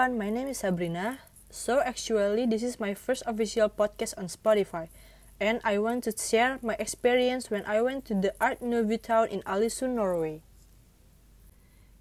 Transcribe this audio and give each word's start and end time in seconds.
is 0.00 0.64
Sabrina. 0.64 1.18
So, 1.50 1.84
actually, 1.84 2.46
this 2.46 2.62
is 2.62 2.80
my 2.80 2.96
first 2.96 3.22
official 3.26 3.68
podcast 3.68 4.16
on 4.16 4.32
Spotify, 4.32 4.88
and 5.36 5.60
I 5.60 5.76
want 5.76 6.08
to 6.08 6.16
share 6.16 6.56
my 6.64 6.72
experience 6.80 7.52
when 7.52 7.68
I 7.68 7.84
went 7.84 8.08
to 8.08 8.16
the 8.16 8.32
Art 8.40 8.64
Nouveau 8.64 8.96
town 8.96 9.28
in 9.28 9.44
Ålesund, 9.44 10.00
Norway. 10.00 10.40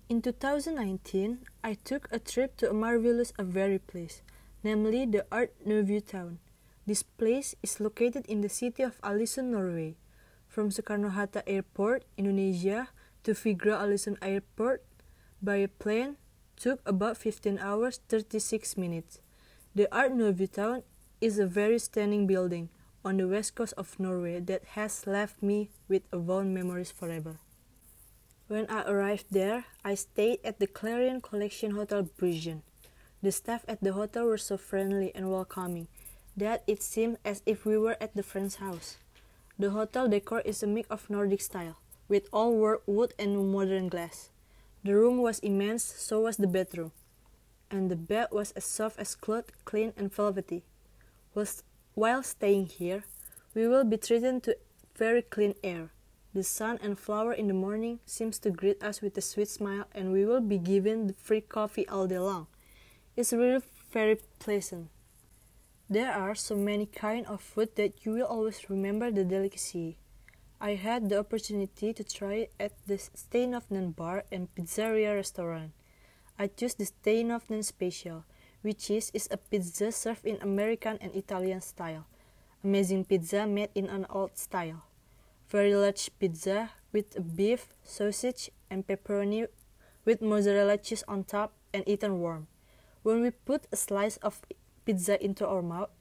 In 0.07 0.21
2019, 0.23 1.43
I 1.59 1.75
took 1.75 2.07
a 2.07 2.23
trip 2.23 2.55
to 2.63 2.71
a 2.71 2.73
marvelous 2.73 3.33
a 3.35 3.43
very 3.43 3.83
place, 3.83 4.23
namely 4.63 5.03
the 5.03 5.27
Art 5.27 5.51
Nouveau 5.67 5.99
town. 5.99 6.39
This 6.87 7.03
place 7.03 7.51
is 7.59 7.83
located 7.83 8.23
in 8.31 8.39
the 8.39 8.47
city 8.47 8.79
of 8.79 8.95
Ålesund, 9.03 9.51
Norway. 9.51 9.99
From 10.47 10.71
Soekarno-Hatta 10.71 11.43
Airport, 11.43 12.07
Indonesia, 12.15 12.95
to 13.27 13.35
Vigra 13.35 13.75
Ålesund 13.83 14.15
Airport 14.23 14.87
by 15.43 15.59
a 15.59 15.67
plane 15.67 16.15
took 16.59 16.81
about 16.85 17.17
15 17.17 17.57
hours 17.59 18.01
36 18.09 18.77
minutes. 18.77 19.19
The 19.73 19.87
Art 19.95 20.13
Nouveau 20.13 20.45
town 20.45 20.83
is 21.21 21.39
a 21.39 21.47
very 21.47 21.79
stunning 21.79 22.27
building 22.27 22.69
on 23.03 23.17
the 23.17 23.27
west 23.27 23.55
coast 23.55 23.73
of 23.77 23.97
Norway 23.99 24.39
that 24.41 24.75
has 24.75 25.07
left 25.07 25.41
me 25.41 25.71
with 25.87 26.03
warm 26.11 26.53
memories 26.53 26.91
forever. 26.91 27.39
When 28.47 28.65
I 28.69 28.83
arrived 28.83 29.27
there, 29.31 29.65
I 29.85 29.95
stayed 29.95 30.39
at 30.43 30.59
the 30.59 30.67
Clarion 30.67 31.21
Collection 31.21 31.71
Hotel 31.71 32.03
Bryggen. 32.03 32.61
The 33.21 33.31
staff 33.31 33.63
at 33.67 33.81
the 33.81 33.93
hotel 33.93 34.25
were 34.25 34.37
so 34.37 34.57
friendly 34.57 35.13
and 35.15 35.31
welcoming 35.31 35.87
that 36.35 36.63
it 36.67 36.83
seemed 36.83 37.17
as 37.23 37.41
if 37.45 37.65
we 37.65 37.77
were 37.77 37.95
at 38.01 38.15
the 38.15 38.23
friend's 38.23 38.55
house. 38.55 38.97
The 39.57 39.69
hotel 39.71 40.07
decor 40.07 40.41
is 40.41 40.63
a 40.63 40.67
mix 40.67 40.89
of 40.89 41.09
Nordic 41.09 41.41
style, 41.41 41.77
with 42.07 42.27
all 42.33 42.55
work 42.55 42.81
wood 42.85 43.13
and 43.19 43.51
modern 43.51 43.87
glass. 43.87 44.29
The 44.83 44.95
room 44.95 45.21
was 45.21 45.39
immense, 45.39 45.83
so 45.83 46.21
was 46.21 46.37
the 46.37 46.47
bedroom, 46.47 46.93
and 47.69 47.91
the 47.91 47.97
bed 47.97 48.27
was 48.31 48.51
as 48.51 48.63
soft 48.63 48.97
as 48.97 49.13
cloth, 49.13 49.51
clean 49.65 49.91
and 49.97 50.13
velvety. 50.13 50.63
While 51.95 52.23
staying 52.23 52.67
here, 52.67 53.03
we 53.53 53.67
will 53.67 53.83
be 53.83 53.97
treated 53.97 54.43
to 54.43 54.57
very 54.95 55.21
clean 55.21 55.53
air. 55.63 55.91
The 56.33 56.43
sun 56.43 56.79
and 56.81 56.97
flower 56.97 57.33
in 57.33 57.47
the 57.47 57.53
morning 57.53 57.99
seems 58.05 58.39
to 58.39 58.51
greet 58.51 58.81
us 58.83 59.01
with 59.01 59.17
a 59.17 59.21
sweet 59.21 59.49
smile, 59.49 59.85
and 59.93 60.13
we 60.13 60.23
will 60.25 60.39
be 60.39 60.57
given 60.57 61.11
free 61.13 61.41
coffee 61.41 61.87
all 61.87 62.07
day 62.07 62.19
long. 62.19 62.47
It's 63.17 63.33
really 63.33 63.61
very 63.91 64.19
pleasant. 64.39 64.89
There 65.89 66.11
are 66.11 66.35
so 66.35 66.55
many 66.55 66.85
kind 66.85 67.25
of 67.25 67.41
food 67.41 67.75
that 67.75 68.05
you 68.05 68.13
will 68.13 68.27
always 68.27 68.69
remember 68.69 69.11
the 69.11 69.25
delicacy. 69.25 69.97
I 70.61 70.75
had 70.75 71.07
the 71.07 71.19
opportunity 71.19 71.93
to 71.93 72.03
try 72.03 72.49
at 72.59 72.73
the 72.85 72.95
Steinhoffnen 72.95 73.95
bar 73.95 74.25
and 74.29 74.53
pizzeria 74.53 75.15
restaurant. 75.15 75.71
I 76.37 76.47
chose 76.47 76.75
the 76.75 76.83
Steinhoffnen 76.83 77.63
Special, 77.63 78.25
which 78.61 78.91
is, 78.91 79.09
is 79.13 79.29
a 79.31 79.37
pizza 79.37 79.89
served 79.93 80.25
in 80.25 80.37
American 80.41 80.97
and 80.99 81.15
Italian 81.15 81.61
style. 81.61 82.07
Amazing 82.61 83.05
pizza 83.05 83.47
made 83.47 83.69
in 83.73 83.87
an 83.87 84.05
old 84.09 84.37
style. 84.37 84.83
Very 85.47 85.73
large 85.73 86.11
pizza 86.19 86.71
with 86.91 87.37
beef, 87.37 87.69
sausage, 87.81 88.51
and 88.69 88.85
pepperoni 88.85 89.47
with 90.03 90.21
mozzarella 90.21 90.77
cheese 90.77 91.05
on 91.07 91.23
top 91.23 91.53
and 91.73 91.87
eaten 91.87 92.19
warm. 92.19 92.47
When 93.03 93.21
we 93.21 93.31
put 93.31 93.65
a 93.71 93.77
slice 93.77 94.17
of 94.17 94.41
pizza 94.83 95.23
into 95.23 95.47
our 95.47 95.61
mouth, 95.61 95.91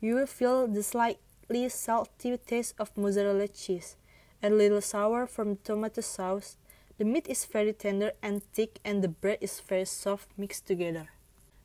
you 0.00 0.14
will 0.14 0.26
feel 0.26 0.68
the 0.68 0.84
slightly 0.84 1.68
salty 1.68 2.36
taste 2.36 2.76
of 2.78 2.96
mozzarella 2.96 3.48
cheese 3.48 3.96
a 4.44 4.50
little 4.50 4.82
sour 4.82 5.26
from 5.26 5.54
the 5.54 5.60
tomato 5.64 6.02
sauce. 6.02 6.58
The 6.98 7.04
meat 7.06 7.26
is 7.28 7.46
very 7.46 7.72
tender 7.72 8.12
and 8.22 8.42
thick 8.52 8.78
and 8.84 9.02
the 9.02 9.08
bread 9.08 9.38
is 9.40 9.58
very 9.60 9.86
soft 9.86 10.28
mixed 10.36 10.66
together. 10.66 11.08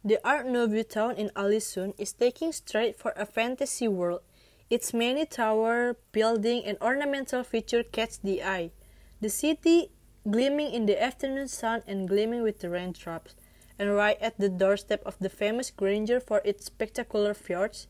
The 0.03 0.17
Art 0.23 0.47
Nouveau 0.47 0.83
town 0.83 1.17
in 1.17 1.29
Ålesund 1.35 1.93
is 1.97 2.13
taking 2.13 2.53
stride 2.53 2.95
for 2.95 3.11
a 3.17 3.25
fantasy 3.25 3.89
world. 3.89 4.21
Its 4.69 4.93
many 4.93 5.25
tower, 5.25 5.97
building, 6.13 6.63
and 6.63 6.77
ornamental 6.79 7.43
feature 7.43 7.83
catch 7.83 8.21
the 8.21 8.41
eye. 8.41 8.71
The 9.19 9.29
city 9.29 9.91
gleaming 10.29 10.71
in 10.71 10.85
the 10.85 11.01
afternoon 11.01 11.49
sun 11.49 11.83
and 11.85 12.07
gleaming 12.07 12.43
with 12.43 12.59
the 12.59 12.69
raindrops, 12.69 13.35
and 13.77 13.93
right 13.93 14.17
at 14.21 14.39
the 14.39 14.47
doorstep 14.47 15.01
of 15.05 15.17
the 15.19 15.29
famous 15.29 15.69
Geiranger 15.69 16.23
for 16.23 16.41
its 16.45 16.65
spectacular 16.65 17.33
fjords. 17.33 17.87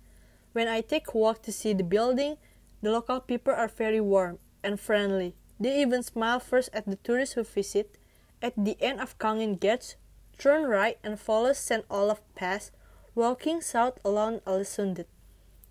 When 0.53 0.67
I 0.67 0.81
take 0.81 1.13
a 1.13 1.17
walk 1.17 1.43
to 1.43 1.51
see 1.51 1.73
the 1.73 1.83
building, 1.83 2.37
the 2.81 2.91
local 2.91 3.19
people 3.19 3.53
are 3.53 3.67
very 3.67 4.01
warm 4.01 4.39
and 4.63 4.79
friendly. 4.79 5.35
They 5.59 5.81
even 5.81 6.03
smile 6.03 6.39
first 6.39 6.69
at 6.73 6.85
the 6.85 6.95
tourists 6.95 7.35
who 7.35 7.43
visit. 7.43 7.97
At 8.41 8.53
the 8.55 8.77
end 8.79 9.01
of 9.01 9.17
Kongen 9.17 9.59
Gates, 9.59 9.95
turn 10.37 10.63
right 10.63 10.97
and 11.03 11.19
follow 11.19 11.53
St. 11.53 11.87
Olavs 11.89 12.21
plass, 12.35 12.71
walking 13.13 13.61
south 13.61 13.99
along 14.05 14.39
Ålesundet, 14.47 15.07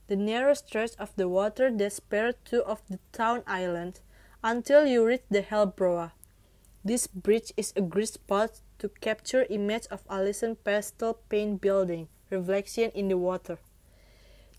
the 0.08 0.16
narrow 0.16 0.54
stretch 0.54 0.92
of 0.98 1.16
the 1.16 1.28
water 1.28 1.70
that 1.70 1.92
spares 1.92 2.34
two 2.44 2.62
of 2.64 2.82
the 2.90 2.98
town 3.12 3.42
islands, 3.46 4.00
until 4.44 4.86
you 4.86 5.06
reach 5.06 5.22
the 5.30 5.42
Hellebroa. 5.42 6.12
This 6.84 7.06
bridge 7.06 7.52
is 7.56 7.72
a 7.74 7.80
great 7.80 8.08
spot 8.08 8.60
to 8.78 8.88
capture 8.88 9.46
image 9.48 9.86
of 9.90 10.06
Ålesund 10.08 10.58
pastel 10.62 11.14
paint 11.28 11.60
building 11.60 12.08
reflection 12.30 12.90
in 12.90 13.08
the 13.08 13.16
water. 13.16 13.58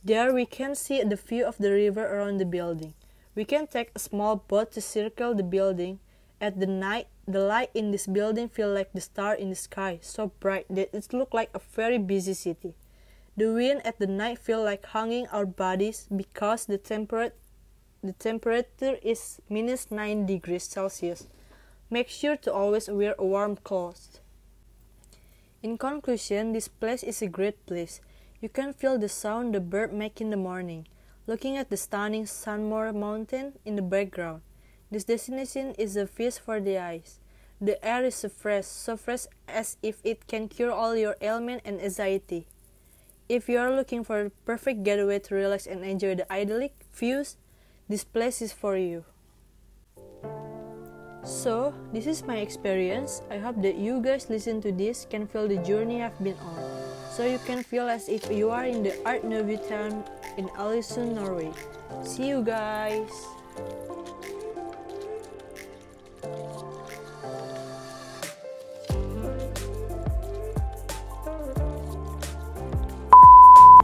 There 0.03 0.34
we 0.34 0.45
can 0.45 0.75
see 0.75 1.03
the 1.03 1.16
view 1.16 1.45
of 1.45 1.57
the 1.57 1.72
river 1.72 2.06
around 2.06 2.38
the 2.38 2.45
building. 2.45 2.94
We 3.39 3.45
can 3.45 3.67
take 3.67 3.91
a 3.95 4.00
small 4.00 4.35
boat 4.35 4.73
to 4.73 4.81
circle 4.81 5.33
the 5.33 5.44
building. 5.47 6.00
At 6.41 6.59
the 6.59 6.67
night, 6.67 7.07
the 7.25 7.39
light 7.39 7.69
in 7.73 7.91
this 7.91 8.05
building 8.05 8.50
feel 8.50 8.67
like 8.67 8.91
the 8.91 9.00
star 9.00 9.33
in 9.33 9.47
the 9.47 9.55
sky, 9.55 10.00
so 10.01 10.33
bright 10.41 10.66
that 10.69 10.94
it 10.94 11.13
look 11.13 11.33
like 11.33 11.50
a 11.53 11.61
very 11.72 12.00
busy 12.00 12.33
city. 12.33 12.75
The 13.38 13.53
wind 13.53 13.79
at 13.85 13.97
the 13.97 14.07
night 14.07 14.39
feel 14.39 14.61
like 14.61 14.85
hanging 14.88 15.25
our 15.27 15.45
bodies 15.45 16.05
because 16.13 16.66
the 16.66 16.77
temperature 16.77 17.33
the 18.03 18.11
temperature 18.11 19.00
is 19.01 19.39
minus 19.47 19.89
9 19.89 20.25
degrees 20.25 20.63
Celsius. 20.63 21.29
Make 21.89 22.09
sure 22.09 22.35
to 22.44 22.51
always 22.51 22.89
wear 22.89 23.16
a 23.17 23.23
warm 23.23 23.56
clothes. 23.56 24.19
In 25.63 25.77
conclusion, 25.77 26.51
this 26.51 26.67
place 26.67 27.03
is 27.03 27.21
a 27.21 27.31
great 27.31 27.66
place. 27.66 28.01
You 28.41 28.50
can 28.50 28.73
feel 28.73 29.00
the 29.00 29.07
sound 29.07 29.56
the 29.56 29.61
bird 29.61 29.94
make 29.94 30.19
in 30.19 30.29
the 30.29 30.35
morning 30.35 30.88
looking 31.29 31.57
at 31.57 31.69
the 31.69 31.78
stunning 31.78 32.25
Sunnmøre 32.25 32.91
mountain 32.91 33.53
in 33.63 33.75
the 33.75 33.84
background. 33.84 34.41
This 34.90 35.03
destination 35.03 35.75
is 35.78 35.95
a 35.95 36.07
feast 36.07 36.41
for 36.41 36.59
the 36.59 36.79
eyes. 36.79 37.19
The 37.62 37.78
air 37.85 38.03
is 38.03 38.16
so 38.16 38.29
fresh, 38.29 38.66
so 38.66 38.97
fresh 38.97 39.28
as 39.47 39.78
if 39.84 40.01
it 40.03 40.25
can 40.25 40.47
cure 40.47 40.72
all 40.72 40.95
your 40.95 41.16
ailment 41.22 41.62
and 41.66 41.79
anxiety. 41.79 42.47
If 43.29 43.47
you 43.47 43.59
are 43.59 43.69
looking 43.69 44.03
for 44.03 44.25
a 44.25 44.31
perfect 44.44 44.81
getaway 44.81 45.19
to 45.29 45.35
relax 45.35 45.68
and 45.68 45.85
enjoy 45.85 46.16
the 46.16 46.25
idyllic 46.34 46.73
views, 46.91 47.38
this 47.88 48.03
place 48.03 48.41
is 48.41 48.51
for 48.51 48.75
you. 48.75 49.06
So, 51.23 51.75
this 51.94 52.07
is 52.07 52.25
my 52.25 52.38
experience. 52.38 53.22
I 53.29 53.38
hope 53.38 53.62
that 53.62 53.75
you 53.75 54.01
guys 54.01 54.31
listen 54.31 54.62
to 54.62 54.72
this 54.72 55.06
can 55.06 55.28
feel 55.28 55.47
the 55.47 55.57
journey 55.62 56.01
I've 56.01 56.18
been 56.23 56.39
on. 56.41 56.78
So 57.12 57.25
you 57.25 57.40
can 57.40 57.64
feel 57.64 57.90
as 57.90 58.08
if 58.08 58.31
you 58.31 58.50
are 58.50 58.66
in 58.66 58.84
the 58.84 58.96
Art 59.06 59.24
Nouveau 59.24 59.58
town 59.68 60.03
in 60.38 60.47
Ålesund, 60.56 61.16
Norway. 61.16 61.52
See 62.06 62.28
you 62.30 62.44
guys! 62.44 63.09